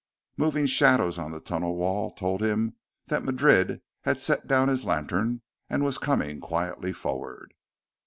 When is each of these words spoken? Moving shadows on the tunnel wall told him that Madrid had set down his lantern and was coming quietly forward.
Moving 0.35 0.65
shadows 0.65 1.19
on 1.19 1.29
the 1.29 1.39
tunnel 1.39 1.75
wall 1.75 2.09
told 2.09 2.41
him 2.41 2.73
that 3.05 3.21
Madrid 3.23 3.81
had 4.01 4.17
set 4.17 4.47
down 4.47 4.67
his 4.67 4.83
lantern 4.83 5.43
and 5.69 5.83
was 5.83 5.99
coming 5.99 6.39
quietly 6.41 6.91
forward. 6.91 7.53